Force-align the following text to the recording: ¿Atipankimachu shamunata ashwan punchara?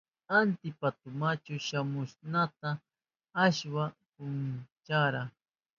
¿Atipankimachu 0.37 1.55
shamunata 1.65 2.69
ashwan 3.43 3.89
punchara? 4.13 5.21